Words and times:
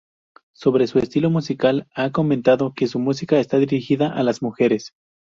Sobre 0.55 0.87
su 0.87 0.97
estilo 0.97 1.29
musical, 1.29 1.87
ha 1.93 2.11
comentado 2.11 2.73
que 2.75 2.87
su 2.87 2.97
música 2.97 3.39
está 3.39 3.59
dirigida 3.59 4.07
a 4.11 4.23
las 4.23 4.41
mujeres. 4.41 4.95